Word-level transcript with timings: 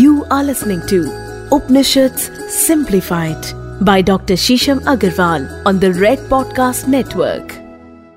You 0.00 0.24
are 0.30 0.44
listening 0.44 0.80
to 0.90 0.98
Upanishads 1.54 2.30
Simplified 2.48 3.48
by 3.84 4.00
Dr. 4.00 4.34
Shisham 4.34 4.78
Agarwal 4.92 5.42
on 5.66 5.78
the 5.78 5.90
Red 5.92 6.20
Podcast 6.30 6.86
Network. 6.94 7.50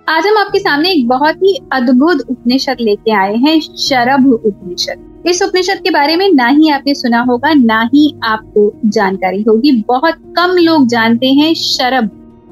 आज 0.10 0.28
हम 0.28 0.38
आपके 0.38 0.60
सामने 0.60 0.92
एक 0.92 1.08
बहुत 1.08 1.36
ही 1.36 1.56
अद्भुत 1.72 2.22
उपनिषद 2.30 2.78
लेके 2.82 3.12
आए 3.12 3.36
हैं, 3.36 3.60
शरभ 3.60 4.28
उपनिषद 4.28 5.24
इस 5.26 5.42
उपनिषद 5.42 5.82
के 5.84 5.90
बारे 5.90 6.16
में 6.16 6.30
ना 6.34 6.48
ही 6.48 6.70
आपने 6.70 6.94
सुना 6.94 7.22
होगा, 7.22 7.54
ना 7.54 7.82
ही 7.94 8.20
आपको 8.24 8.72
जानकारी 8.86 9.42
होगी 9.42 9.72
बहुत 9.88 10.16
कम 10.38 10.56
लोग 10.58 10.88
जानते 10.88 11.28
हैं 11.28 11.54
शरभ 11.54 12.10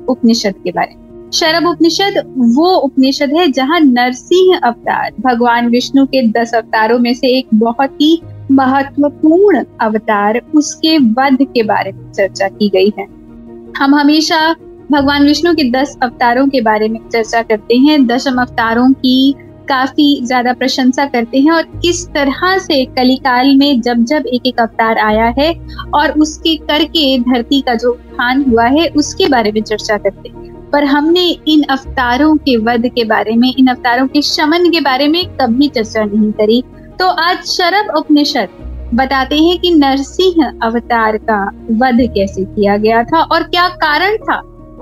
उपनिषद 0.10 0.56
के 0.64 0.72
बारे 0.72 0.96
में 0.96 1.30
शरभ 1.32 1.68
उपनिषद 1.68 2.34
वो 2.58 2.76
उपनिषद 2.76 3.34
है 3.34 3.52
जहाँ 3.52 3.80
नरसिंह 3.80 4.58
अवतार, 4.58 5.12
भगवान 5.20 5.68
विष्णु 5.68 6.06
के 6.06 6.28
दस 6.28 6.54
अवतारों 6.56 7.00
में 7.00 7.14
से 7.14 7.38
एक 7.38 7.48
बहुत 7.54 7.98
ही 8.02 8.22
महत्वपूर्ण 8.52 9.64
अवतार 9.82 10.42
उसके 10.56 10.98
वध 10.98 11.38
के 11.44 11.64
बारे 11.64 11.92
में 11.92 12.12
चर्चा 12.12 12.48
की 12.48 12.70
गई 12.70 12.92
है। 13.00 13.06
हम 13.78 13.96
हमेशा 13.96 14.56
भगवान 14.92 15.24
विष्णु 15.24 15.54
के 15.54 15.70
दस 15.72 15.98
अवतारों 16.04 16.48
के 16.48 16.62
बारे 16.62 16.88
में 16.90 17.00
चर्चा 17.10 17.42
करते 17.42 17.78
हैं, 17.78 18.06
दशम 18.08 18.42
अवतारों 18.42 18.92
की 18.94 19.34
काफ़ी 19.70 20.26
ज़्यादा 20.26 20.54
प्रशंसा 20.54 21.06
करते 21.06 21.40
हैं 21.40 21.52
और 21.52 21.64
किस 21.76 22.06
तरह 22.08 22.58
से 22.58 22.84
कलिकाल 22.86 23.56
में 23.58 23.82
जब 23.82 24.04
जब 24.04 24.26
एक 24.28 24.48
एक 24.48 24.60
अवतार 24.60 24.98
आया 24.98 25.34
है 25.38 25.54
और 25.94 26.12
उसके 26.12 26.56
करके 26.58 27.18
धरती 27.20 27.62
का 27.62 27.76
जो 27.76 27.92
उत्थान 27.92 28.44
हुआ 28.44 28.66
है, 28.66 28.88
उसके 28.88 29.28
बारे 29.28 29.52
में 29.52 29.62
चर्चा 29.62 29.98
करते 29.98 30.30
हैं। 30.30 30.70
पर 30.72 30.84
हमने 30.84 31.26
इन 31.48 31.64
अवतारों 31.64 32.36
के 32.38 32.58
वध 32.58 32.88
के 32.88 33.04
बारे 33.06 33.36
में, 33.36 33.54
इन 33.58 33.68
अवतारों 33.68 34.08
के 34.08 34.22
शमन 34.22 34.70
के 34.70 34.82
बारे 34.82 35.08
में 35.08 35.26
कभी 35.38 35.68
चर्चा 35.68 36.04
नहीं 36.04 36.32
करी। 36.32 36.64
तो 37.02 37.08
आज 37.08 37.46
शरद 37.48 37.88
उपनिषद 37.98 38.50
बताते 38.94 39.36
हैं 39.36 39.58
कि 39.60 39.70
नरसिंह 39.76 40.44
अवतार 40.64 41.16
का 41.20 41.38
वध 41.72 42.02
कैसे 42.16 42.44
किया 42.46 42.76
गया 42.78 43.04
था 43.04 43.22
और 43.24 43.44
क्या 43.44 43.68
कारण 43.76 44.18
था 44.18 44.40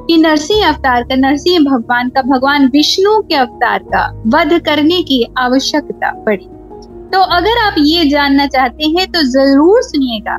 कि 0.08 0.18
नरसिंह 0.18 0.68
अवतार 0.68 1.04
का, 1.04 1.16
नरसिंह 1.16 1.60
भगवान 1.60 2.10
का, 2.10 2.22
भगवान 2.22 2.66
विष्णु 2.66 3.22
के 3.22 3.36
अवतार 3.36 3.84
का 3.84 4.04
वध 4.28 4.58
करने 4.66 5.02
की 5.02 5.24
आवश्यकता 5.38 6.12
पड़ी। 6.26 6.46
तो 7.14 7.22
अगर 7.38 7.62
आप 7.62 7.76
ये 7.78 8.10
जानना 8.10 8.48
चाहते 8.48 8.90
हैं 8.90 9.08
तो 9.12 9.22
ज़रूर 9.22 9.82
सुनिएगा। 9.82 10.36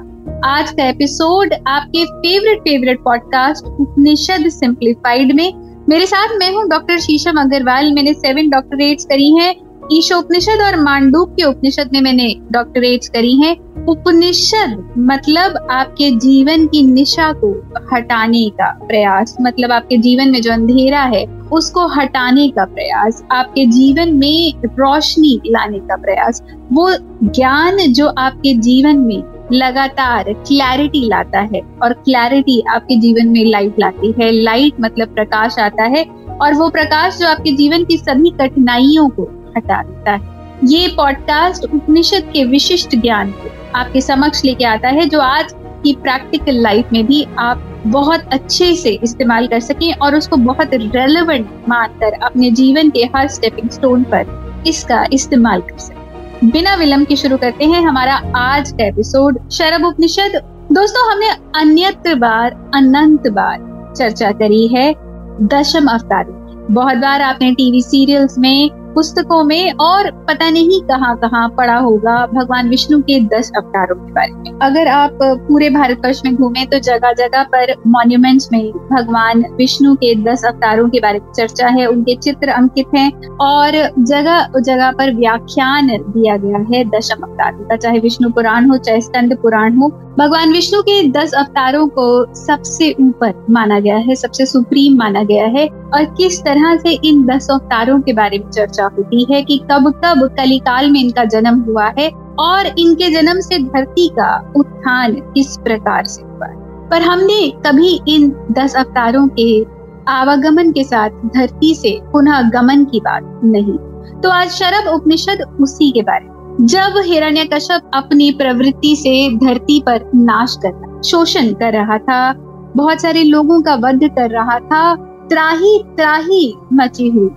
आज 0.48 0.70
का 0.70 0.88
एपिसोड 0.88 1.54
आपके 1.68 2.04
favourite 2.04 2.60
favourite 2.60 3.00
podcast 3.04 3.64
Upanishad 3.80 4.48
simplified 4.50 5.32
में। 5.32 5.52
मेरे 5.88 6.06
साथ 6.06 6.36
मैं 6.38 6.52
हूँ 6.54 6.68
डॉक्टर 6.68 6.98
शीशम 6.98 7.40
अग्रवाल। 7.40 7.92
मैंने 7.94 8.14
सेवन 8.14 8.50
डॉक्टरेट्स 8.50 9.04
करी 9.04 9.32
हैं। 9.32 9.69
ईशोपनिषद 9.92 10.60
और 10.60 10.80
मांडूक 10.80 11.30
के 11.30 11.42
उपनिषद 11.42 11.90
में 11.92 12.00
मैंने 12.00 12.34
डॉक्टरेट 12.52 13.04
करी 13.04 13.34
है। 13.36 13.56
उपनिषद 13.88 14.94
मतलब 14.98 15.68
आपके 15.70 16.10
जीवन 16.10 16.66
की 16.66 16.82
निशा 16.82 17.32
को 17.32 17.50
हटाने 17.92 18.48
का 18.48 18.70
प्रयास। 18.86 19.36
मतलब 19.42 19.72
आपके 19.72 19.96
जीवन 19.96 20.30
में 20.30 20.40
जो 20.42 20.52
अंधेरा 20.52 21.02
है, 21.04 21.24
उसको 21.52 21.86
हटाने 21.86 22.48
का 22.48 22.64
प्रयास। 22.64 23.24
आपके 23.32 23.66
जीवन 23.66 24.12
में 24.14 24.52
रोशनी 24.66 25.40
लाने 25.46 25.78
का 25.78 25.96
प्रयास। 25.96 26.42
वो 26.72 26.90
ज्ञान 27.24 27.76
जो 27.76 28.06
आपके 28.08 28.54
जीवन 28.54 28.98
में 28.98 29.22
लगातार 29.52 30.32
क्लैरिटी 30.32 31.06
लाता 31.08 31.40
है 31.54 31.60
और 31.82 31.92
क्लैरिटी 31.92 32.62
आपके 32.70 32.96
जीवन 32.96 33.28
में 33.28 33.44
लाइट 33.44 33.78
लाती 33.78 34.14
है। 34.20 34.30
लाइट 34.32 34.80
मतलब 34.80 35.08
प्रकाश 35.08 35.58
आता 35.58 35.84
है 35.84 36.04
और 36.42 36.54
वो 36.54 36.68
प्रकाश 36.68 37.18
जो 37.18 37.26
आपके 37.26 37.52
जीवन 37.52 37.84
की 37.84 37.96
सभी 37.98 38.30
कठिनाइयों 38.30 39.08
को 39.08 39.28
हटा 39.56 39.82
देता 39.82 40.12
है। 40.12 40.38
ये 40.64 40.88
पॉडकास्ट 40.88 41.64
उपनिषद 41.64 42.30
के 42.32 42.44
विशिष्ट 42.44 42.96
ज्ञान 42.96 43.30
को 43.30 43.50
आपके 43.78 44.00
समक्ष 44.00 44.44
लेके 44.44 44.64
आता 44.64 44.88
है, 44.88 45.06
जो 45.06 45.20
आज 45.20 45.52
की 45.82 45.92
प्रैक्टिकल 45.94 46.60
लाइफ 46.60 46.92
में 46.92 47.06
भी 47.06 47.26
आप 47.38 47.66
बहुत 47.86 48.20
अच्छे 48.32 48.74
से 48.74 48.90
इस्तेमाल 49.02 49.46
कर 49.46 49.60
सकें 49.60 49.92
और 49.92 50.16
उसको 50.16 50.36
बहुत 50.36 50.74
रेलेवेंट 50.74 51.48
मानकर 51.68 52.12
अपने 52.22 52.50
जीवन 52.50 52.90
के 52.90 53.04
हर 53.16 53.28
स्टेपिंग 53.28 53.70
स्टोन 53.70 54.02
पर 54.04 54.62
इसका 54.66 55.06
इस्तेमाल 55.12 55.60
कर 55.60 55.78
सकें। 55.78 56.50
बिना 56.50 56.74
विलंब 56.74 57.06
के 57.06 57.16
शुरू 57.16 57.36
करते 57.36 57.64
हैं 57.64 57.82
हमारा 57.82 58.20
आज 58.36 58.70
का 58.72 58.86
एपिसोड 58.86 59.38
शरब 59.50 59.84
उपनिषद। 59.84 60.40
दोस्तों, 60.72 61.10
हमने 61.12 61.30
अन्यत्र 61.56 62.14
बार, 62.14 62.70
अनंत 62.74 63.28
बार 63.28 63.94
चर्चा 63.96 64.30
करी 64.32 64.66
है 64.68 64.94
दशम 65.42 65.86
अवतारों 65.86 66.38
बहुत 66.70 66.96
बार 66.96 67.22
आपने 67.22 67.52
टीवी 67.52 67.82
सीरियल्स 67.82 68.38
में 68.38 68.70
पुस्तकों 69.00 69.42
में 69.44 69.72
और 69.80 70.10
पता 70.28 70.48
नहीं 70.50 70.80
कहाँ 70.80 71.14
कहाँ 71.18 71.48
पढ़ा 71.48 71.76
होगा 71.76 72.14
भगवान 72.26 72.68
विष्णु 72.68 73.00
के 73.02 73.20
दस 73.28 73.50
अवतारों 73.56 73.94
के 73.96 74.12
बारे 74.12 74.32
में। 74.32 74.58
अगर 74.62 74.88
आप 74.88 75.18
पूरे 75.22 75.70
भारतवर्ष 75.70 76.20
में 76.24 76.34
घूमे 76.34 76.64
तो 76.64 76.78
जगह 76.78 77.12
जगह 77.12 77.42
पर 77.44 77.72
मॉन्यूमेंट्स 77.86 78.48
में 78.52 78.70
भगवान 78.90 79.44
विष्णु 79.56 79.94
के 79.94 80.14
दस 80.24 80.44
अवतारों 80.44 80.88
के 80.88 81.00
बारे 81.00 81.18
में 81.18 81.32
चर्चा 81.32 81.68
है, 81.68 81.86
उनके 81.86 82.16
चित्र 82.16 82.48
अंकित 82.48 82.94
हैं 82.94 83.10
और 83.38 83.78
जगह 84.04 84.60
जगह 84.60 84.90
पर 84.90 85.14
व्याख्यान 85.14 85.88
दिया 85.88 86.36
गया 86.36 86.58
है 86.70 86.84
दशम 86.90 87.22
अवतारों 87.22 87.64
का, 87.64 87.76
चाहे 87.76 87.98
विष्णु 87.98 88.30
पुराण 88.30 88.70
हो, 88.70 88.76
चाहे 88.76 89.00
स्कंद 89.00 89.36
पुराण 89.42 89.76
हो। 89.76 89.88
भगवान 90.18 90.52
विष्णु 90.52 90.82
के 90.82 91.02
दस 91.10 91.34
अवतारों 91.34 91.86
को 91.88 92.34
सबसे 92.34 92.94
ऊपर 93.00 93.44
माना 93.50 93.80
गया 93.80 93.96
है, 93.96 94.14
सबसे 94.16 94.46
सुप्रीम 94.46 94.98
माना 94.98 95.22
गया 95.24 95.46
है। 95.48 95.68
और 95.94 96.04
किस 96.04 96.40
तरह 96.42 96.76
से 96.76 96.90
इन 97.04 97.24
दस 97.26 97.46
अवतारों 97.50 98.00
के 98.00 98.12
बारे 98.12 98.38
में 98.38 98.50
चर्चा 98.50 98.84
होती 98.84 99.26
है 99.32 99.42
कि 99.42 99.58
कब 99.72 99.90
कब 100.04 100.26
कलिकाल 100.26 100.90
में 100.90 101.00
इनका 101.00 101.24
जन्म 101.24 101.60
हुआ 101.60 101.92
है 101.98 102.10
और 102.38 102.66
इनके 102.66 103.10
जन्म 103.10 103.40
से 103.40 103.58
धरती 103.58 104.08
का 104.08 104.52
उत्थान 104.56 105.12
किस 105.12 105.56
प्रकार 105.56 106.04
से 106.04 106.22
हुआ 106.22 106.46
है। 106.46 106.88
पर 106.88 107.02
हमने 107.02 107.50
कभी 107.50 108.00
इन 108.08 108.46
दस 108.52 108.76
अवतारों 108.76 109.28
के 109.28 109.66
आवागमन 110.08 110.70
के 110.72 110.84
साथ 110.84 111.10
धरती 111.10 111.74
से 111.74 112.00
पुनः 112.12 112.50
गमन 112.50 112.84
की 112.84 113.00
बात 113.00 113.40
नहीं। 113.44 113.78
तो 114.20 114.30
आज 114.30 114.48
शरब 114.48 114.94
उपनिषद 114.94 115.56
उसी 115.60 115.90
के 115.90 116.02
बारे 116.02 116.24
में। 116.24 116.66
जब 116.66 117.02
हिरण्यकश्यप 117.04 117.90
अपनी 117.94 118.30
प्रवृत्ति 118.30 118.96
से 118.96 119.36
धरती 119.36 119.82
पर 119.86 120.10
नाश 120.14 120.56
करना 120.62 121.00
शोषण 121.02 121.52
कर 121.52 121.72
रहा 121.72 121.98
था, 121.98 122.32
बहुत 122.76 123.00
सारे 123.00 123.22
लोगों 123.24 123.60
का 123.60 123.74
वध 123.74 124.00
कर 124.04 124.30
रहा 124.30 124.58
था 124.58 125.09
त्राही 125.30 125.84
त्राही 125.96 126.54
मची 126.72 127.08
हुई। 127.08 127.28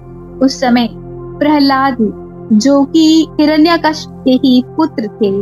उस 0.42 0.60
समय 0.60 0.90
प्रहलाद, 1.40 1.98
जो 2.54 2.84
कि 2.84 3.28
हिरण्यकश्यप 3.40 4.24
के 4.26 4.32
ही 4.32 4.64
पुत्र 4.78 5.04
थे, 5.04 5.42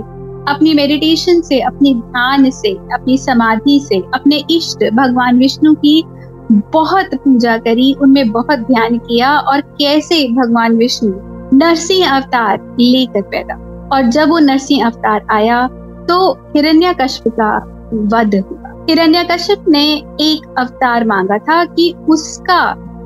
अपनी 0.51 0.73
मेडिटेशन 0.73 1.41
से, 1.41 1.59
अपनी 1.59 1.93
ध्यान 1.93 2.49
से, 2.49 2.71
अपनी 2.71 3.17
समाधि 3.17 3.79
से, 3.89 4.01
अपने 4.13 4.43
इष्ट 4.49 4.93
भगवान 4.93 5.37
विष्णु 5.37 5.73
की 5.73 6.03
बहुत 6.51 7.09
पूजा 7.15 7.57
करी, 7.57 7.93
उनमें 7.93 8.31
बहुत 8.31 8.59
ध्यान 8.59 8.97
किया 8.97 9.37
और 9.37 9.61
कैसे 9.61 10.27
भगवान 10.27 10.77
विष्णु 10.77 11.13
नरसिंह 11.57 12.15
अवतार 12.15 12.75
लेकर 12.79 13.21
पैदा। 13.21 13.55
और 13.93 14.01
जब 14.01 14.29
वो 14.29 14.39
नरसिंह 14.39 14.85
अवतार 14.85 15.25
आया 15.31 15.67
तो 16.09 16.33
हिरण्यकश्यप 16.33 17.33
का 17.39 17.57
वध 17.93 18.35
हुआ। 18.35 18.60
हिरण्यकश्यप 18.89 19.65
ने 19.69 19.83
एक 20.21 20.55
अवतार 20.59 21.05
मांगा 21.05 21.37
था 21.37 21.63
कि 21.65 21.93
उसका 22.09 22.63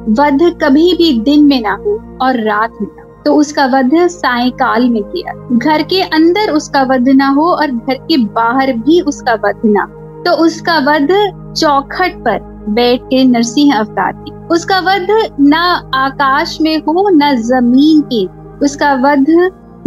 वध 0.09 0.41
कभी 0.63 0.93
भी 0.93 1.11
दिन 1.21 1.43
में 1.45 1.61
ना 1.61 1.73
हो 1.75 1.99
और 2.21 2.39
रात 2.43 2.77
में 2.81 2.87
ना 2.87 3.03
तो 3.25 3.33
उसका 3.35 3.65
वध 3.65 3.95
सायकाल 4.07 4.89
में 4.89 5.01
किया। 5.03 5.33
घर 5.57 5.81
के 5.83 6.01
अंदर 6.01 6.51
उसका 6.51 6.83
वध 6.83 7.09
ना 7.09 7.27
हो 7.27 7.49
और 7.51 7.71
घर 7.71 7.93
के 7.93 8.17
बाहर 8.33 8.73
भी 8.73 9.01
उसका 9.01 9.33
वध 9.45 9.61
ना 9.65 9.85
तो 10.25 10.31
उसका 10.45 10.77
वध 10.79 11.11
चौखट 11.57 12.17
पर 12.17 12.39
बैठ 12.69 13.01
के 13.01 13.23
नरसिंह 13.23 13.75
अवतार 13.75 14.11
की। 14.13 14.31
उसका 14.47 14.79
वध 14.79 15.07
ना 15.39 15.63
आकाश 15.95 16.57
में 16.61 16.77
हो, 16.77 17.09
ना 17.09 17.33
ज़मीन 17.33 18.01
के। 18.13 18.25
उसका 18.65 18.93
वध 18.95 19.25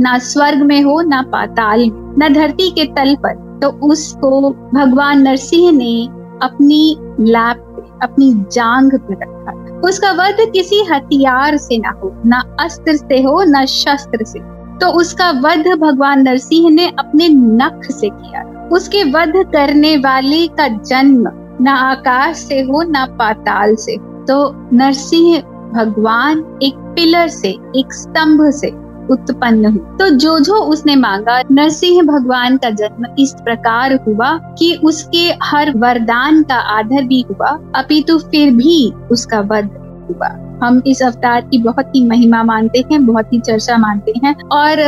ना 0.00 0.18
स्वर्ग 0.18 0.62
में 0.62 0.82
हो, 0.82 1.00
ना 1.00 1.22
पाताल 1.22 1.80
में। 1.80 2.16
ना 2.18 2.28
धरती 2.28 2.70
के 2.70 2.84
तल 2.94 3.14
पर। 3.16 3.47
तो 3.62 3.68
उसको 3.86 4.50
भगवान 4.74 5.22
नरसिंह 5.22 5.70
ने 5.72 6.06
अपनी 6.42 6.96
लैप, 7.20 7.64
अपनी 8.02 8.32
जांग 8.52 8.92
पे 8.98 9.14
रखा। 9.14 9.80
उसका 9.80 10.10
वध 10.12 10.36
किसी 10.52 10.82
हथियार 10.84 11.56
से 11.56 11.78
ना 11.78 11.90
हो, 11.90 12.12
ना 12.26 12.42
अस्त्र 12.60 12.96
से 12.96 13.20
हो, 13.22 13.42
ना 13.44 13.64
शस्त्र 13.64 14.24
से 14.24 14.40
तो 14.78 14.88
उसका 14.92 15.30
वध 15.30 15.68
भगवान 15.80 16.22
नरसिंह 16.22 16.70
ने 16.70 16.86
अपने 16.98 17.28
नख 17.28 17.90
से 17.90 18.08
किया। 18.08 18.42
उसके 18.72 19.02
वध 19.04 19.32
करने 19.52 19.96
वाले 19.96 20.46
का 20.48 20.68
जन्म 20.68 21.28
ना 21.60 21.74
आकाश 21.82 22.36
से 22.36 22.60
हो, 22.60 22.82
ना 22.82 23.04
पाताल 23.18 23.74
से 23.76 23.96
तो 24.28 24.36
नरसिंह 24.76 25.40
भगवान 25.74 26.44
एक 26.62 26.74
पिलर 26.96 27.28
से, 27.28 27.48
एक 27.48 27.92
स्तंभ 27.92 28.50
से 28.50 28.70
उत्पन्न 29.10 29.66
हुई। 29.66 29.96
तो 29.98 30.08
जो 30.10 30.38
जो 30.38 30.54
उसने 30.54 30.96
मांगा, 30.96 31.40
नरसिंह 31.50 32.02
भगवान 32.02 32.56
का 32.56 32.70
जन्म 32.70 33.06
इस 33.18 33.34
प्रकार 33.44 33.94
हुआ 34.06 34.36
कि 34.58 34.74
उसके 34.84 35.28
हर 35.42 35.72
वरदान 35.76 36.42
का 36.42 36.56
आदर 36.78 37.04
भी 37.04 37.24
हुआ, 37.30 37.48
अपितु 37.74 38.18
फिर 38.20 38.54
भी 38.54 38.90
उसका 39.10 39.40
वध 39.40 39.70
हुआ। 40.10 40.28
हम 40.62 40.82
इस 40.86 41.02
अवतार 41.02 41.40
की 41.40 41.58
बहुत 41.58 41.94
ही 41.96 42.06
महिमा 42.06 42.42
मानते 42.42 42.84
हैं, 42.92 43.04
बहुत 43.06 43.32
ही 43.32 43.40
चर्चा 43.40 43.76
मानते 43.78 44.12
हैं 44.24 44.34
और 44.52 44.80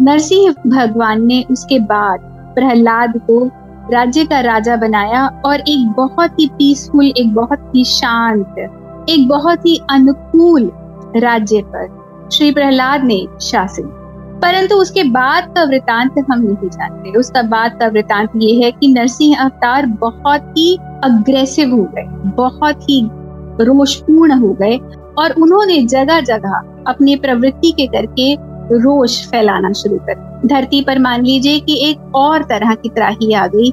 नरसिंह 0.00 0.54
भगवान 0.66 1.26
ने 1.26 1.44
उसके 1.50 1.78
बाद 1.78 2.20
प्रहलाद 2.54 3.20
को 3.26 3.44
राज्य 3.92 4.24
का 4.24 4.40
राजा 4.40 4.76
बनाया 4.76 5.26
और 5.44 5.60
एक 5.60 5.92
बहुत 5.96 6.40
ही 6.40 6.46
पीसफुल 6.48 7.06
एक 7.06 7.34
बहुत 7.34 7.72
ही 7.76 7.84
शांत, 7.84 8.58
एक 9.08 9.28
बहुत 9.28 9.66
ही 9.66 9.80
अनुकूल 9.90 10.70
राज्य 11.16 11.62
पर 11.66 11.97
श्री 12.32 12.50
प्रहलाद 12.50 13.04
ने 13.04 13.26
शासन। 13.42 13.94
परंतु 14.42 14.74
उसके 14.74 15.02
बाद 15.02 15.44
का 15.54 15.64
वृतांत 15.64 16.14
हम 16.30 16.40
नहीं 16.40 16.68
जानते। 16.68 17.18
उसका 17.18 17.42
बाद 17.42 17.78
का 17.80 17.86
वृतांत 17.86 18.30
ये 18.36 18.64
है 18.64 18.70
कि 18.70 18.88
नरसिंह 18.88 19.40
अवतार 19.40 19.86
बहुत 19.86 20.52
ही 20.58 20.76
अग्रेसिव 21.04 21.70
हो 21.70 21.82
गए, 21.84 22.04
बहुत 22.36 22.82
ही 22.82 23.00
रोषपूर्ण 23.60 24.32
हो 24.32 24.52
गए 24.52 24.76
और 25.18 25.32
उन्होंने 25.32 25.82
जगह 25.82 26.20
जगह 26.20 26.60
अपनी 26.86 27.16
प्रवृत्ति 27.16 27.70
के 27.70 27.86
करके 27.86 28.34
रोष 28.72 29.26
फैलाना 29.26 29.72
शुरू 29.72 29.96
कर 29.96 30.40
धरती 30.46 30.80
पर 30.80 30.98
मान 30.98 31.24
लीजिए 31.24 31.60
कि 31.60 31.90
एक 31.90 32.14
और 32.14 32.42
तरह 32.42 32.74
की 32.74 32.88
त्राही 32.88 33.32
आ 33.32 33.46
गई 33.46 33.70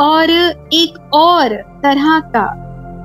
और 0.00 0.30
एक 0.72 1.14
और 1.14 1.48
तरह 1.82 2.18
का 2.20 2.46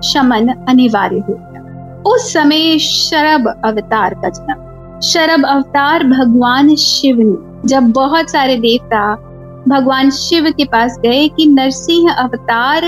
शमन 0.04 0.48
अनिवार्य 0.70 1.20
हो 1.20 1.34
गया। 1.34 2.04
उस 2.08 2.34
समय 2.34 2.78
शरब 2.80 3.62
अवतार 3.66 4.14
का 4.14 4.30
जन्म 4.30 4.67
शरब 5.04 5.46
अवतार 5.46 6.04
भगवान 6.04 6.76
शिव 6.76 7.18
ने 7.20 7.68
जब 7.68 7.92
बहुत 7.92 8.30
सारे 8.30 8.56
देवता 8.58 9.02
भगवान 9.68 10.10
शिव 10.10 10.50
के 10.52 10.66
पास 10.66 10.98
गए 11.00 11.28
कि 11.28 11.46
नरसिंह 11.46 12.12
अवतार 12.12 12.86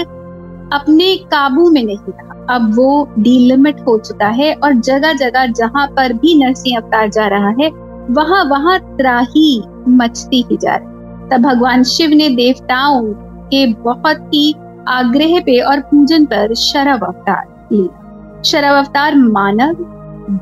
अपने 0.74 1.16
काबू 1.26 1.70
में 1.70 1.84
नहीं 1.84 1.98
रहा। 1.98 2.56
अब 2.56 2.74
वो 2.76 3.08
डिलिमिट 3.20 3.82
हो 3.88 3.98
चुका 3.98 4.28
है 4.28 4.54
और 4.54 4.74
जगह 4.74 5.14
जगह 5.14 5.46
जहाँ 5.46 5.86
पर 5.88 6.14
भी 6.14 6.38
नरसिंह 6.38 6.80
अवतार 6.80 7.10
जा 7.10 7.28
रहा 7.28 7.50
है, 7.62 7.70
वहाँ 8.10 8.44
वहाँ 8.46 8.80
त्राही 8.80 9.62
मचती 9.90 10.44
ही 10.52 10.58
जा 10.58 10.76
रही 10.76 11.30
तब 11.30 11.44
भगवान 11.44 11.84
शिव 11.84 12.10
ने 12.10 12.30
देवताओं 12.30 13.14
के 13.52 13.66
बहुत 13.74 14.28
ही 14.34 14.54
आग्रह 14.88 15.40
पे 15.40 15.60
और 15.62 15.80
पूजन 15.82 16.26
पर 16.26 16.54
शरब 16.56 17.04
अवतार 17.04 17.70
लिया। 17.74 18.42
शरब 18.46 18.76
अवतार 18.76 19.16
मानव 19.16 19.86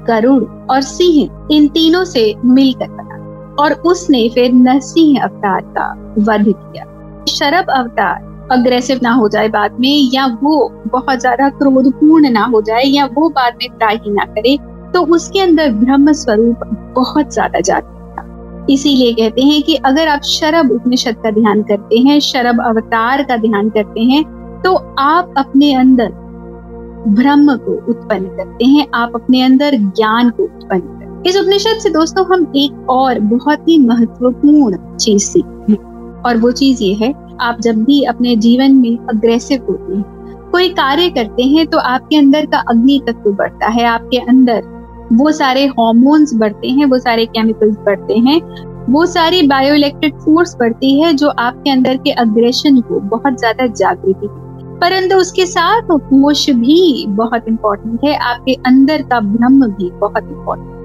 गरुड़ 0.07 0.43
और 0.71 0.81
सिंह 0.83 1.47
इन 1.51 1.67
तीनों 1.67 2.03
से 2.05 2.33
मिलकर 2.45 2.87
बना। 2.87 3.55
और 3.59 3.73
उसने 3.85 4.27
फिर 4.29 4.53
नरसिंह 4.53 5.21
अवतार 5.23 5.61
का 5.77 5.91
वध 6.21 6.45
किया। 6.47 6.85
शरब 7.29 7.69
अवतार 7.71 8.25
अग्रेसिव 8.51 8.99
ना 9.03 9.11
हो 9.11 9.27
जाए 9.29 9.47
बाद 9.49 9.79
में, 9.79 10.09
या 10.13 10.25
वो 10.43 10.69
बहुत 10.87 11.19
ज़्यादा 11.19 11.49
क्रोधपूर्ण 11.49 12.29
ना 12.29 12.45
हो 12.45 12.61
जाए, 12.61 12.83
या 12.83 13.05
वो 13.05 13.29
बाद 13.29 13.57
में 13.61 13.69
त्राही 13.69 14.11
ना 14.11 14.25
करे 14.25 14.57
तो 14.93 15.05
उसके 15.05 15.39
अंदर 15.39 15.71
ब्रह्म 15.73 16.11
स्वरूप 16.13 16.59
बहुत 16.95 17.33
ज़्यादा 17.33 17.59
जाता 17.59 17.95
इसीलिए 18.69 19.13
कहते 19.13 19.41
हैं 19.41 19.61
कि 19.63 19.75
अगर 19.85 20.07
आप 20.07 20.21
शरब 20.21 20.71
उपनिषद 20.71 21.15
का 21.23 21.31
ध्यान 21.31 21.61
करते 21.63 21.97
हैं 21.99 22.19
शरब 22.19 22.61
अवतार 22.61 23.23
का 23.23 23.37
ध्यान 23.37 23.69
करते 23.69 24.01
हैं 24.03 24.23
तो 24.61 24.73
आप 24.99 25.33
अपने 25.37 25.73
अंदर 25.73 26.09
ब्रह्म 27.09 27.55
को 27.57 27.71
उत्पन्न 27.91 28.27
करते 28.27 28.65
हैं, 28.65 28.87
आप 28.93 29.11
अपने 29.15 29.41
अंदर 29.41 29.75
ज्ञान 29.75 30.29
को 30.29 30.43
उत्पन्न 30.43 30.95
इस 31.25 31.37
उपनिषद 31.37 31.79
से 31.79 31.89
दोस्तों, 31.89 32.25
हम 32.25 32.51
एक 32.55 32.89
और 32.89 33.19
बहुत 33.19 33.67
ही 33.69 33.77
महत्वपूर्ण 33.79 34.95
चीज़ 34.95 35.23
सीखते 35.23 35.71
हैं। 35.71 36.21
और 36.21 36.37
वो 36.37 36.51
चीज़ 36.51 36.83
ये 36.83 36.93
है, 36.93 37.13
आप 37.41 37.59
जब 37.61 37.83
भी 37.83 38.03
अपने 38.03 38.35
जीवन 38.35 38.75
में 38.75 38.97
अग्रेसिव 39.09 39.65
होते 39.69 39.95
हैं, 39.95 40.03
कोई 40.51 40.69
कार्य 40.69 41.09
करते 41.09 41.43
हैं 41.43 41.65
तो 41.67 41.77
आपके 41.79 42.17
अंदर 42.17 42.45
का 42.45 42.63
अग्नि 42.69 42.99
तत्व 43.07 43.31
बढ़ता 43.31 43.67
है, 43.67 43.83
आपके 43.85 44.17
अंदर 44.19 44.63
वो 45.13 45.31
सारे 45.31 45.65
हॉर्मोन्स 45.69 46.33
बढ़ते 46.35 46.67
हैं, 46.67 46.85
वो 46.85 46.99
सारे 46.99 47.25
केमिकल्स 47.25 47.77
बढ़ते 47.77 48.17
हैं, 48.19 48.41
वो 48.89 49.05
सारी 49.05 49.41
बायो 49.47 49.73
इलेक्ट्रिक 49.75 50.15
फोर्स 50.15 50.55
बढ़ती 50.59 50.99
है, 51.01 51.13
जो 51.13 51.29
आपके 51.29 51.71
अंदर 51.71 51.97
के 51.97 52.11
अग्रेशन 52.11 52.79
को 52.81 52.99
बहुत 53.07 53.39
ज़्यादा 53.39 53.67
जागृति 53.67 54.27
परंतु 54.81 55.15
उसके 55.15 55.45
साथ 55.45 55.91
होश 55.91 56.49
भी 56.51 57.05
बहुत 57.09 57.47
इम्पोर्टेंट 57.47 57.99
है। 58.03 58.15
आपके 58.15 58.53
अंदर 58.65 59.01
का 59.01 59.19
ब्रह्म 59.19 59.67
भी 59.67 59.89
बहुत 59.91 60.23
इम्पोर्टेंट 60.23 60.75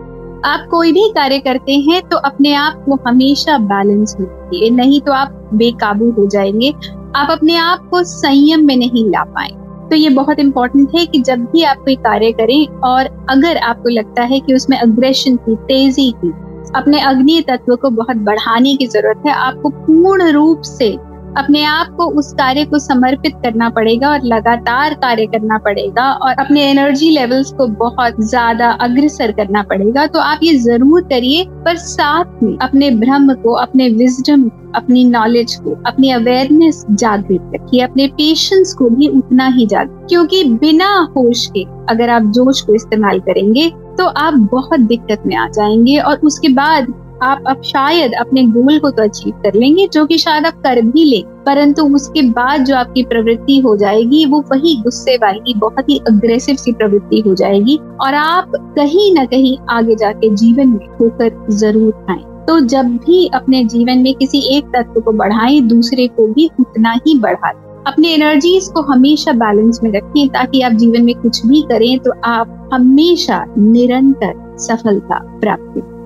आप 0.44 0.66
कोई 0.70 0.92
भी 0.92 1.08
कार्य 1.08 1.38
करते 1.38 1.72
हैं 1.80 2.00
तो 2.02 2.16
अपने 2.18 2.54
आप 2.54 2.84
को 2.86 2.98
हमेशा 3.06 3.58
बैलेंस 3.58 4.16
रखिए। 4.20 4.70
नहीं 4.70 5.00
तो 5.00 5.12
आप 5.12 5.50
बेकाबू 5.54 6.10
हो 6.10 6.26
जाएँगे। 6.26 6.72
आप 7.16 7.30
अपने 7.30 7.56
आप 7.56 7.88
को 7.90 8.02
संयम 8.04 8.64
में 8.66 8.76
नहीं 8.76 9.04
ला 9.10 9.22
पाए 9.24 9.50
तो 9.90 9.96
ये 9.96 10.08
बहुत 10.08 10.38
इंपॉर्टेंट 10.38 10.90
है 10.96 11.04
कि 11.06 11.18
जब 11.20 11.44
भी 11.44 11.62
आप 11.62 11.76
कोई 11.76 11.96
कार्य 11.98 12.32
करें 12.32 12.66
और 12.84 13.06
अगर 13.30 13.56
आपको 13.58 13.88
लगता 13.88 14.22
है 14.22 14.40
कि 14.40 14.54
उसमें 14.54 14.78
अग्रेशन 14.78 15.36
की, 15.36 15.56
तेज़ी 15.56 16.10
की, 16.14 16.28
अपने 16.76 17.00
अग्नि 17.00 17.40
तत्व 17.48 17.74
को 17.76 17.90
बहुत 17.90 18.16
बढ़ाने 18.24 18.74
की 18.76 18.86
ज़रूरत 18.86 19.22
है, 19.26 19.32
आपको 19.32 19.68
पूर्ण 19.68 20.30
रूप 20.30 20.62
से 20.62 20.88
अपने 21.38 21.62
आप 21.64 21.94
को 21.96 22.06
उस 22.18 22.32
कार्य 22.32 22.64
को 22.64 22.78
समर्पित 22.78 23.34
करना 23.42 23.68
पड़ेगा 23.70 24.10
और 24.10 24.22
लगातार 24.24 24.94
कार्य 24.94 25.26
करना 25.26 25.58
पड़ेगा 25.58 26.10
और 26.14 26.32
अपने 26.34 26.64
एनर्जी 26.70 27.10
लेवल्स 27.10 27.52
को 27.52 27.66
बहुत 27.76 28.20
ज़्यादा 28.20 28.70
अग्रसर 28.80 29.32
करना 29.32 29.62
पड़ेगा। 29.62 30.06
तो 30.06 30.18
आप 30.18 30.40
ये 30.42 30.54
ज़रूर 30.58 31.02
करिए, 31.02 31.44
पर 31.64 31.76
साथ 31.76 32.42
में 32.42 32.56
अपने 32.58 32.90
ब्रह्म 32.90 33.34
को, 33.34 33.52
अपने 33.52 33.88
विजडम 33.90 34.50
अपनी 34.76 35.04
नॉलेज 35.04 35.54
को, 35.56 35.74
अपनी 35.86 36.10
अवेयरनेस 36.10 36.84
जागृत 36.90 37.50
रखिए। 37.54 37.80
अपने 37.80 38.06
पेशेंस 38.08 38.74
को 38.74 38.88
भी 38.90 39.08
उतना 39.08 39.46
ही 39.48 39.66
जागृत 39.66 40.06
क्योंकि 40.08 40.44
बिना 40.54 40.94
होश 41.16 41.46
के 41.56 41.64
अगर 41.90 42.10
आप 42.10 42.32
जोश 42.34 42.60
को 42.60 42.74
इस्तेमाल 42.74 43.20
करेंगे 43.20 43.68
तो 43.98 44.06
आप 44.06 44.34
बहुत 44.52 44.80
दिक्कत 44.82 45.22
में 45.26 45.36
आ 45.36 45.48
जाएँगे 45.48 45.96
और 45.98 46.20
उसके 46.24 46.48
बाद 46.48 46.86
आप 47.22 47.44
अब 47.46 47.62
शायद 47.62 48.12
अपने 48.20 48.42
गोल 48.44 48.78
को 48.78 48.90
तो 48.90 49.02
अचीव 49.02 49.34
कर 49.42 49.54
लेंगे, 49.54 49.86
जो 49.88 50.04
कि 50.06 50.18
शायद 50.18 50.46
आप 50.46 50.62
कर 50.62 50.80
भी 50.82 51.04
ले, 51.04 51.22
परंतु 51.46 51.84
उसके 51.94 52.22
बाद 52.30 52.64
जो 52.64 52.76
आपकी 52.76 53.02
प्रवृत्ति 53.04 53.58
हो 53.58 53.76
जाएगी, 53.76 54.24
वो 54.26 54.40
वही 54.50 54.74
गुस्से 54.82 55.16
वाली, 55.16 55.54
बहुत 55.54 55.88
ही 55.88 55.98
अग्रेसिव 56.08 56.56
सी 56.56 56.72
प्रवृत्ति 56.72 57.20
हो 57.20 57.34
जाएगी 57.34 57.76
और 58.00 58.14
आप 58.14 58.52
कहीं 58.76 59.12
ना 59.14 59.24
कहीं 59.24 59.56
आगे 59.70 59.96
जाके 59.96 60.34
जीवन 60.34 60.68
में 60.68 60.86
होकर 61.00 61.46
ज़रूर 61.52 62.06
आए। 62.10 62.22
तो 62.46 62.58
जब 62.66 62.96
भी 62.96 63.26
अपने 63.34 63.64
जीवन 63.66 63.98
में 63.98 64.14
किसी 64.14 64.38
एक 64.56 64.64
तत्व 64.66 65.00
को 65.00 65.12
बढ़ाएँ, 65.12 65.60
दूसरे 65.62 66.06
को 66.08 66.26
भी 66.26 66.50
उतना 66.60 66.98
ही 67.06 67.18
बढ़ा 67.18 67.52
अपने 67.86 68.08
एनर्जीज 68.08 68.66
को 68.74 68.80
हमेशा 68.82 69.32
बैलेंस 69.34 69.80
में 69.82 69.90
रखें, 69.92 70.28
ताकि 70.28 70.60
आप 70.60 70.72
जीवन 70.72 71.04
में 71.04 71.14
कुछ 71.14 71.44
भी 71.46 71.62
करें 71.62 71.98
तो 71.98 72.12
आप 72.24 72.70
हमेशा 72.72 73.44
निरंतर 73.58 74.56
सफलता 74.58 75.18
प्राप्त 75.40 75.72
करें। 75.74 76.01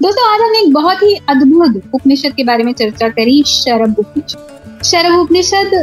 दोस्तों, 0.00 0.28
आज 0.28 0.40
हमने 0.40 0.58
एक 0.58 0.72
बहुत 0.72 1.02
ही 1.02 1.14
अद्भुत 1.28 1.82
उपनिषद 1.94 2.32
के 2.32 2.44
बारे 2.44 2.64
में 2.64 2.72
चर्चा 2.72 3.08
करी 3.08 3.42
शरब 3.46 3.96
उपनिषद। 3.98 4.82
शरब 4.84 5.18
उपनिषद 5.18 5.74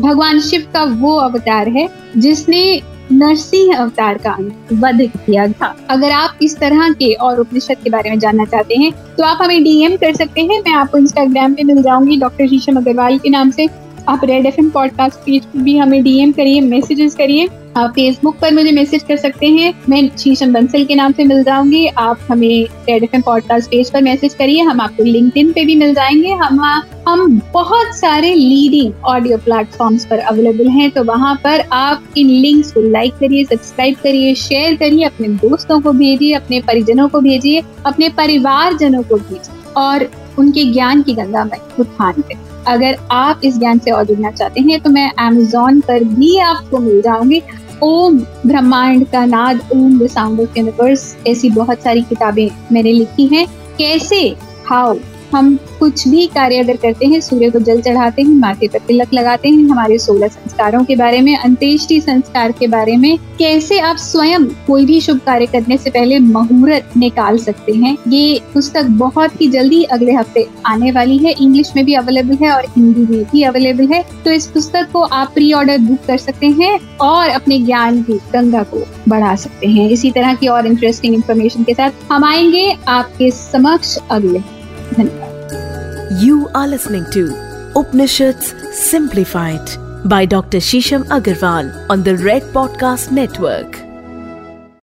भगवान 0.00 0.40
शिव 0.40 0.66
का 0.74 0.82
वो 1.00 1.14
अवतार 1.16 1.68
है, 1.68 1.86
जिसने 2.16 2.80
नरसिंह 3.12 3.76
अवतार 3.76 4.18
का 4.18 4.32
वध 4.72 5.02
किया 5.16 5.46
था। 5.48 5.74
अगर 5.90 6.10
आप 6.10 6.38
इस 6.42 6.56
तरह 6.58 6.88
के 6.92 7.12
और 7.14 7.40
उपनिषद 7.40 7.76
के 7.84 7.90
बारे 7.90 8.10
में 8.10 8.18
जानना 8.18 8.44
चाहते 8.44 8.76
हैं 8.76 8.92
तो 9.16 9.24
आप 9.24 9.38
हमें 9.42 9.62
डीएम 9.64 9.96
कर 9.96 10.14
सकते 10.14 10.40
हैं। 10.40 10.60
मैं 10.60 10.72
आपको 10.72 10.98
इंस्टाग्राम 10.98 11.54
पे 11.54 11.64
मिल 11.64 11.82
जाऊँगी, 11.82 12.16
डॉक्टर 12.16 12.48
शीशम 12.48 12.76
अग्रवाल 12.76 13.18
के 13.18 13.30
नाम 13.30 13.50
से। 13.50 13.68
आप 14.08 14.20
रेड 14.24 14.46
एफएम 14.46 14.70
पॉडकास्ट 14.70 15.16
पेज 15.16 15.44
पर 15.44 15.58
भी 15.60 15.76
हमें 15.76 16.02
डीएम 16.02 16.32
करिए 16.32 16.60
मैसेजेस 16.60 17.14
करिए। 17.14 17.48
आप 17.76 17.90
फेसबुक 17.90 18.36
पर 18.38 18.54
मुझे 18.54 18.70
मैसेज 18.72 19.02
कर 19.02 19.16
सकते 19.16 19.46
हैं। 19.46 19.72
मैं 19.88 20.16
शीशम 20.18 20.52
बंसल 20.52 20.84
के 20.84 20.94
नाम 20.94 21.12
से 21.12 21.24
मिल 21.24 21.42
जाऊँगी। 21.42 21.86
आप 21.86 22.18
हमें 22.30 22.64
रेड 22.88 23.04
एफ़ 23.04 23.20
पॉडकास्ट 23.26 23.70
पेज 23.70 23.90
पर 23.90 24.02
मैसेज 24.02 24.34
करिए। 24.34 24.62
हम 24.62 24.80
आपको 24.80 25.04
लिंक्डइन 25.04 25.52
पे 25.52 25.64
भी 25.64 25.76
मिल 25.76 25.94
जाएँगे। 25.94 26.32
हम 26.32 26.60
हम 27.08 27.40
बहुत 27.54 27.94
सारे 27.96 28.34
लीडिंग 28.34 28.92
ऑडियो 29.04 29.38
प्लेटफॉर्म्स 29.38 30.06
पर 30.06 30.18
अवेलेबल 30.18 30.68
हैं। 30.68 30.90
तो 30.90 31.04
वहाँ 31.04 31.34
पर 31.44 31.60
आप 31.72 32.04
इन 32.16 32.28
लिंक्स 32.28 32.72
को 32.72 32.80
लाइक 32.80 33.14
करिए 33.14 33.44
सब्सक्राइब 33.44 33.96
करिए 34.02 34.34
शेयर 34.34 34.76
करिए, 34.76 35.04
अपने 35.04 35.28
दोस्तों 35.28 35.80
को 35.80 35.92
भेजिए, 35.92 36.32
अपने 36.32 36.60
परिजनों 36.60 37.08
को 37.08 37.20
भेजिए, 37.20 37.62
अपने 37.86 38.08
परिवारजनों 38.08 39.02
को 39.02 39.16
भेजिए 39.16 39.72
और 39.76 40.10
उनके 40.38 40.64
ज्ञान 40.64 41.02
की 41.02 41.14
गंगा 41.14 41.44
में 41.44 41.58
उत्थान 41.78 42.12
करिए। 42.12 42.49
अगर 42.68 42.96
आप 43.10 43.40
इस 43.44 43.58
ज्ञान 43.58 43.78
से 43.78 43.90
और 43.90 44.04
जुड़ना 44.04 44.30
चाहते 44.30 44.60
हैं 44.60 44.80
तो 44.80 44.90
मैं 44.90 45.10
अमेजोन 45.18 45.80
पर 45.80 46.04
भी 46.04 46.36
आपको 46.38 46.78
मिल 46.78 47.00
जाऊँगी। 47.02 47.42
ओम 47.82 48.18
ब्रह्मांड 48.46 49.06
का 49.06 49.24
नाद, 49.24 49.60
Om 49.72 49.98
the 49.98 50.06
sound 50.06 50.40
of 50.40 50.58
universe 50.58 51.16
ऐसी 51.26 51.50
बहुत 51.50 51.82
सारी 51.82 52.02
किताबें 52.02 52.48
मैंने 52.72 52.92
लिखी 52.92 53.26
हैं। 53.26 53.46
कैसे? 53.78 54.36
हाउ 54.66 54.94
हम 55.32 55.58
कुछ 55.80 56.08
भी 56.08 56.26
कार्य 56.26 56.58
अगर 56.58 56.76
करते 56.76 57.06
हैं, 57.06 57.20
सूर्य 57.20 57.50
को 57.50 57.58
जल 57.58 57.80
चढ़ाते 57.80 58.22
हैं 58.22 58.30
माथे 58.30 58.68
पर 58.68 58.78
तिलक 58.78 59.14
लगाते 59.14 59.48
हैं, 59.48 59.64
हमारे 59.64 59.98
सोलह 59.98 60.28
संस्कारों 60.28 60.84
के 60.84 60.96
बारे 60.96 61.20
में, 61.20 61.36
अंत्येष्टि 61.36 62.00
संस्कार 62.00 62.52
के 62.52 62.66
बारे 62.66 62.96
में, 62.96 63.18
कैसे 63.38 63.78
आप 63.78 63.96
स्वयं 63.96 64.44
कोई 64.44 64.86
भी 64.86 65.00
शुभ 65.00 65.18
कार्य 65.18 65.46
करने 65.46 65.76
से 65.76 65.90
पहले 65.90 66.18
मुहूर्त 66.18 66.96
निकाल 66.96 67.38
सकते 67.38 67.72
हैं, 67.72 67.96
ये 68.08 68.40
पुस्तक 68.54 68.84
बहुत 68.84 69.40
ही 69.40 69.48
जल्दी 69.48 69.82
अगले 69.84 70.12
हफ़्ते 70.12 70.46
आने 70.66 70.92
वाली 70.92 71.18
है। 71.18 71.32
इंग्लिश 71.32 71.72
में 71.76 71.84
भी 71.84 71.94
अवेलेबल 71.94 72.34
है 72.34 72.50
और 72.50 72.64
हिंदी 72.76 73.06
में 73.06 73.24
भी 73.24 73.42
अवेलेबल 73.42 73.86
है। 73.86 74.04
तो 74.24 74.30
इस 74.30 74.46
पुस्तक 74.46 74.88
को 74.92 75.00
आप 75.00 75.32
प्री 75.34 75.52
ऑर्डर 75.52 75.78
बुक 75.78 75.98
कर 76.06 76.18
सकते 76.18 76.46
हैं 76.46 76.78
और 77.00 77.28
अपने 77.28 77.58
ज्ञान 77.58 78.02
की 78.02 78.12
गंगा 78.12 78.62
को 78.62 78.82
बढ़ा 79.08 79.34
सकते 79.34 79.66
हैं। 79.66 79.88
इसी 79.90 80.10
तरह 80.10 80.34
की 80.34 80.48
और 80.48 80.66
इंटरेस्टिंग 80.66 81.14
इन्फॉर्मेशन 81.14 81.64
के 81.64 81.74
साथ 81.74 82.12
हम 82.12 82.24
आएँगे 82.24 82.76
आपके 82.88 83.30
समक्ष 83.30 83.98
अगले 84.10 84.59
धन्यवाद 84.97 85.33
You 86.23 86.49
are 86.53 86.67
listening 86.67 87.05
to 87.13 87.21
Upanishads 87.75 88.53
Simplified 88.71 89.71
by 90.05 90.25
Dr. 90.25 90.59
Shisham 90.59 91.03
Agarwal 91.17 91.71
on 91.89 92.03
the 92.03 92.15
Red 92.17 92.43
Podcast 92.53 93.11
Network. 93.11 93.79